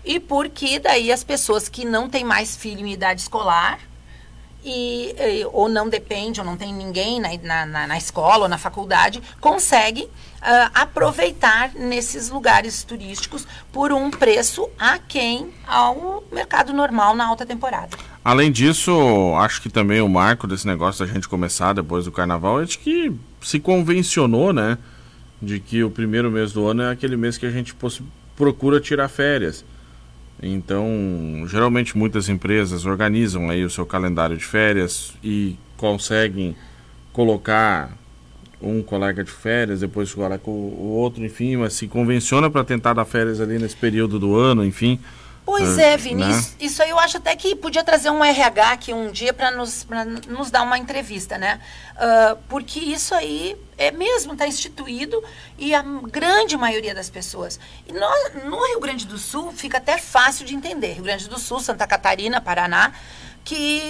[0.05, 3.81] e porque daí as pessoas que não têm mais filho em idade escolar,
[4.67, 9.23] e, ou não depende, ou não tem ninguém na, na, na escola ou na faculdade,
[9.41, 10.11] conseguem uh,
[10.75, 17.97] aproveitar nesses lugares turísticos por um preço aquém ao mercado normal na alta temporada.
[18.25, 18.93] Além disso,
[19.39, 22.77] acho que também o marco desse negócio da gente começar depois do carnaval é de
[22.77, 24.77] que se convencionou, né?
[25.41, 27.73] De que o primeiro mês do ano é aquele mês que a gente
[28.35, 29.65] procura tirar férias.
[30.43, 36.55] Então, geralmente muitas empresas organizam aí o seu calendário de férias e conseguem
[37.13, 37.97] colocar
[38.61, 43.05] um colega de férias, depois coloca o outro, enfim, mas se convenciona para tentar dar
[43.05, 44.99] férias ali nesse período do ano, enfim.
[45.47, 46.51] Pois é, Vinícius.
[46.51, 46.57] Né?
[46.59, 49.87] Isso aí eu acho até que podia trazer um RH aqui um dia para nos,
[50.27, 51.61] nos dar uma entrevista, né?
[51.93, 55.23] Uh, porque isso aí é mesmo, está instituído
[55.57, 57.61] e a grande maioria das pessoas.
[57.87, 60.95] E nós, no Rio Grande do Sul fica até fácil de entender.
[60.95, 62.93] Rio Grande do Sul, Santa Catarina, Paraná,
[63.45, 63.81] que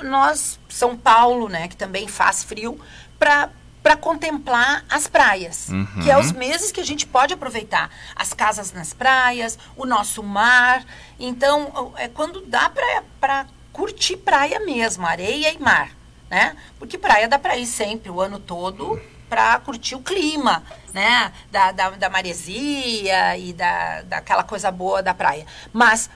[0.00, 2.80] uh, nós, São Paulo, né, que também faz frio,
[3.18, 3.50] para
[3.84, 5.86] para contemplar as praias, uhum.
[6.02, 10.22] que é os meses que a gente pode aproveitar as casas nas praias, o nosso
[10.22, 10.82] mar.
[11.20, 12.72] Então, é quando dá
[13.20, 15.90] para curtir praia mesmo, areia e mar,
[16.30, 16.56] né?
[16.78, 20.62] Porque praia dá para ir sempre, o ano todo, para curtir o clima,
[20.94, 21.30] né?
[21.52, 25.44] Da, da, da maresia e da, daquela coisa boa da praia.
[25.74, 26.08] Mas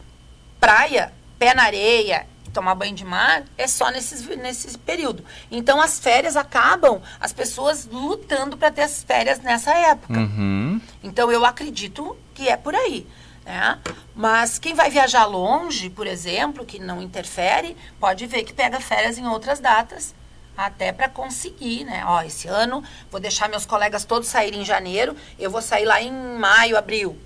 [0.58, 5.24] praia, pé na areia tomar banho de mar é só nesses, nesse período.
[5.50, 10.18] Então as férias acabam as pessoas lutando para ter as férias nessa época.
[10.18, 10.80] Uhum.
[11.02, 13.06] Então eu acredito que é por aí.
[13.44, 13.78] Né?
[14.14, 19.16] Mas quem vai viajar longe, por exemplo, que não interfere, pode ver que pega férias
[19.16, 20.14] em outras datas
[20.58, 22.02] até para conseguir, né?
[22.04, 26.02] Ó, esse ano vou deixar meus colegas todos saírem em janeiro, eu vou sair lá
[26.02, 27.16] em maio, abril.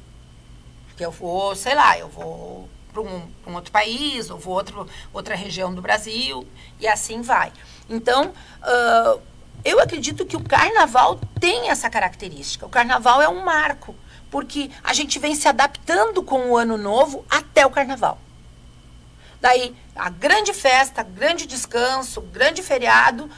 [0.89, 4.87] Porque eu vou, sei lá, eu vou para um, um, outro país, ou vou outro,
[5.13, 6.47] outra região do Brasil,
[6.79, 7.53] e assim vai.
[7.89, 9.21] Então, uh,
[9.65, 12.67] eu acredito que o carnaval tem essa característica.
[12.67, 13.95] O carnaval é um marco,
[14.31, 18.19] porque a gente vem se adaptando com o ano novo até o carnaval.
[19.41, 23.29] Daí, a grande festa, grande descanso, grande feriado,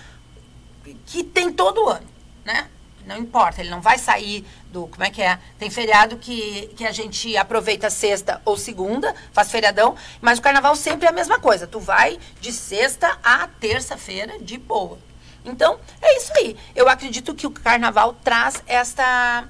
[1.07, 2.07] que tem todo ano,
[2.45, 2.69] né?
[3.07, 4.89] Não importa, ele não vai sair do.
[4.89, 5.39] Como é que é?
[5.57, 10.75] Tem feriado que, que a gente aproveita sexta ou segunda, faz feriadão, mas o carnaval
[10.75, 11.67] sempre é a mesma coisa.
[11.67, 14.99] Tu vai de sexta a terça-feira de boa.
[15.45, 16.57] Então, é isso aí.
[16.75, 19.45] Eu acredito que o carnaval traz esta,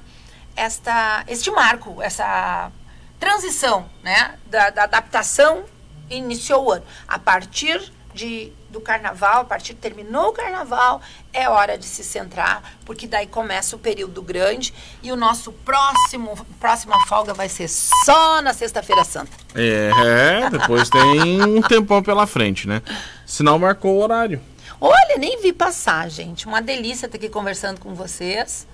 [0.55, 2.71] esta, este marco, essa
[3.19, 4.39] transição, né?
[4.47, 5.65] Da, da adaptação
[6.11, 6.85] iniciou o ano.
[7.09, 7.81] A partir
[8.15, 11.01] de do carnaval, a partir terminou o carnaval,
[11.33, 16.37] é hora de se centrar, porque daí começa o período grande e o nosso próximo
[16.59, 19.33] próxima folga vai ser só na sexta-feira santa.
[19.55, 22.83] É, depois tem um tempão pela frente, né?
[23.27, 24.41] Sinal marcou o horário.
[24.81, 26.47] Olha, nem vi passar, gente.
[26.47, 28.67] Uma delícia estar aqui conversando com vocês.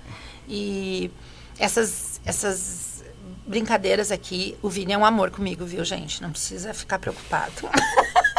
[0.48, 1.10] E
[1.58, 3.04] essas essas
[3.46, 6.22] brincadeiras aqui, o Vini é um amor comigo, viu, gente?
[6.22, 7.52] Não precisa ficar preocupado.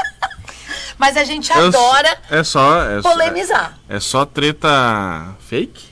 [0.98, 3.78] Mas a gente adora é só, é polemizar.
[3.90, 5.92] É, é só treta fake?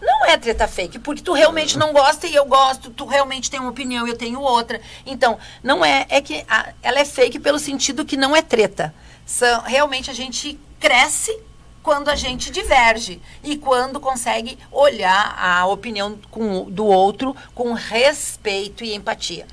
[0.00, 3.58] Não é treta fake, porque tu realmente não gosta e eu gosto, tu realmente tem
[3.58, 4.80] uma opinião e eu tenho outra.
[5.04, 8.94] Então, não é, é que a, ela é fake pelo sentido que não é treta.
[9.24, 11.36] São, realmente a gente cresce
[11.82, 18.84] quando a gente diverge e quando consegue olhar a opinião com, do outro com respeito
[18.84, 19.46] e empatia.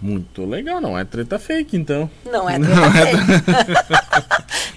[0.00, 2.10] Muito legal, não é treta fake, então.
[2.24, 3.52] Não é treta não é fake.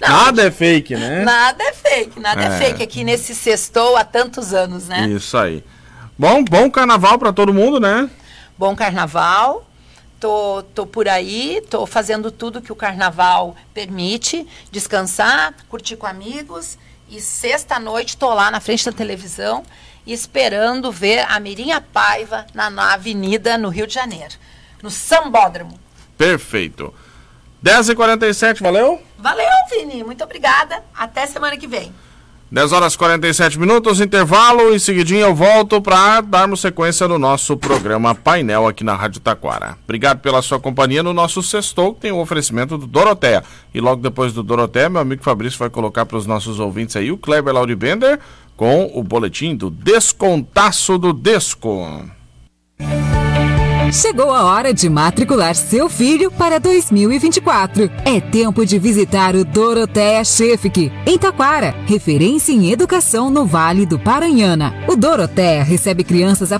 [0.08, 1.24] nada é fake, né?
[1.24, 5.06] Nada é fake, nada é, é fake aqui nesse sextou há tantos anos, né?
[5.08, 5.62] Isso aí.
[6.18, 8.08] Bom, bom carnaval para todo mundo, né?
[8.56, 9.66] Bom carnaval.
[10.18, 16.78] Tô, tô por aí, tô fazendo tudo que o carnaval permite, descansar, curtir com amigos.
[17.08, 19.64] E sexta-noite tô lá na frente da televisão
[20.06, 24.34] esperando ver a Mirinha Paiva na, na avenida no Rio de Janeiro
[24.82, 25.78] no Sambódromo.
[26.16, 26.92] Perfeito.
[27.64, 29.00] 10h47, valeu?
[29.18, 30.02] Valeu, Vini.
[30.02, 30.82] Muito obrigada.
[30.94, 31.92] Até semana que vem.
[32.52, 34.74] 10 horas e 47 minutos, intervalo.
[34.74, 39.78] Em seguidinho eu volto para darmos sequência no nosso programa Painel aqui na Rádio Taquara.
[39.84, 43.44] Obrigado pela sua companhia no nosso sextou, que tem o um oferecimento do Doroteia.
[43.72, 47.12] E logo depois do Doroteia, meu amigo Fabrício vai colocar para os nossos ouvintes aí
[47.12, 48.18] o Kleber Lauribender
[48.56, 52.04] com o boletim do Descontaço do Desco.
[53.92, 57.90] Chegou a hora de matricular seu filho para 2024.
[58.04, 63.98] É tempo de visitar o Doroteia Chefik, em Taquara, referência em educação no Vale do
[63.98, 64.72] Paranhana.
[64.86, 66.58] O Doroteia recebe crianças a